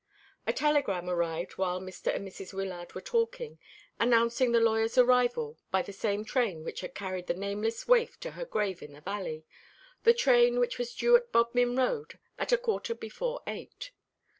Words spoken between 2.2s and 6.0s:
Mrs. Wyllard were talking, announcing the lawyer's arrival by the